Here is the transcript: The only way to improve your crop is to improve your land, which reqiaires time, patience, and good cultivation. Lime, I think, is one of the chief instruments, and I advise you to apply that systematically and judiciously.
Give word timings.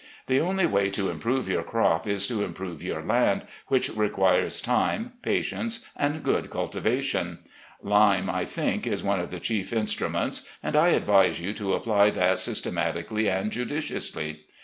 The 0.25 0.39
only 0.39 0.65
way 0.65 0.89
to 0.89 1.11
improve 1.11 1.47
your 1.47 1.61
crop 1.61 2.07
is 2.07 2.27
to 2.27 2.43
improve 2.43 2.81
your 2.81 3.03
land, 3.03 3.45
which 3.67 3.91
reqiaires 3.91 4.59
time, 4.63 5.13
patience, 5.21 5.85
and 5.95 6.23
good 6.23 6.49
cultivation. 6.49 7.37
Lime, 7.83 8.27
I 8.27 8.45
think, 8.45 8.87
is 8.87 9.03
one 9.03 9.19
of 9.19 9.29
the 9.29 9.39
chief 9.39 9.71
instruments, 9.71 10.49
and 10.63 10.75
I 10.75 10.87
advise 10.87 11.39
you 11.39 11.53
to 11.53 11.73
apply 11.75 12.09
that 12.09 12.39
systematically 12.39 13.29
and 13.29 13.51
judiciously. 13.51 14.45